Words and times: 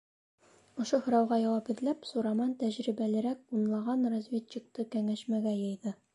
Ошо 0.83 0.99
һорауға 1.07 1.37
яуап 1.41 1.69
эҙләп 1.73 2.07
Сураман 2.13 2.55
тәжрибәлерәк 2.63 3.45
унлаған 3.59 4.09
разведчикты 4.17 4.89
кәңәшмәгә 4.97 5.57
йыйҙы. 5.63 5.97